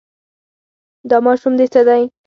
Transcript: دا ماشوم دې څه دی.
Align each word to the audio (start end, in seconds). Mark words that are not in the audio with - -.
دا 1.09 1.17
ماشوم 1.25 1.53
دې 1.59 1.65
څه 1.73 1.81
دی. 1.87 2.03